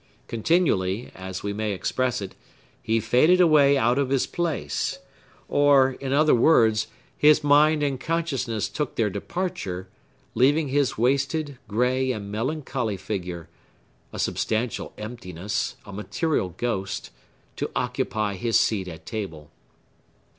[0.27, 2.33] Continually, as we may express it,
[2.81, 4.97] he faded away out of his place;
[5.47, 9.89] or, in other words, his mind and consciousness took their departure,
[10.33, 18.87] leaving his wasted, gray, and melancholy figure—a substantial emptiness, a material ghost—to occupy his seat
[18.87, 19.51] at table.